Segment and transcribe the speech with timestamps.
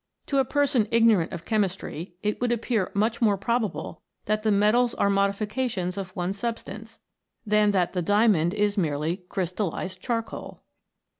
[0.25, 4.95] To a person ignorant of chemistry it would appear much more probable that the metals
[4.95, 6.97] are modifica tions of one substance,
[7.45, 10.63] than that the diamond is merely crystallized charcoal.